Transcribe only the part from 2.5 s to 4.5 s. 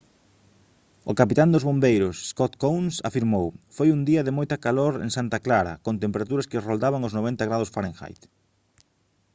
kouns afirmou: «foi un día de